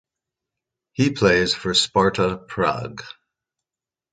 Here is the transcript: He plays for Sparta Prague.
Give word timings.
He 0.93 1.11
plays 1.11 1.53
for 1.53 1.75
Sparta 1.75 2.35
Prague. 2.35 3.03